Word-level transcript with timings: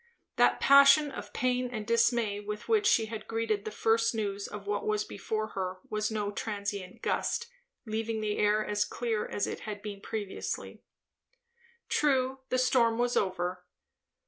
That 0.37 0.59
passion 0.59 1.11
of 1.11 1.31
pain 1.31 1.69
and 1.71 1.85
dismay 1.85 2.39
with 2.39 2.67
which 2.67 2.87
she 2.87 3.05
had 3.05 3.27
greeted 3.27 3.65
the 3.65 3.69
first 3.69 4.15
news 4.15 4.47
of 4.47 4.65
what 4.65 4.87
was 4.87 5.03
before 5.03 5.49
her 5.49 5.77
was 5.91 6.09
no 6.09 6.31
transient 6.31 7.03
gust, 7.03 7.45
leaving 7.85 8.19
the 8.19 8.39
air 8.39 8.65
as 8.65 8.83
clear 8.83 9.27
as 9.27 9.45
it 9.45 9.59
had 9.59 9.83
been 9.83 10.01
previously. 10.01 10.81
True, 11.87 12.39
the 12.49 12.57
storm 12.57 12.97
was 12.97 13.15
over. 13.15 13.63